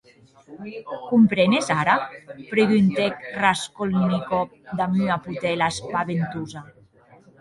[1.09, 1.97] Comprenes ara?,
[2.53, 4.47] preguntèc Raskolnikov
[4.81, 6.65] damb ua potèla espaventosa.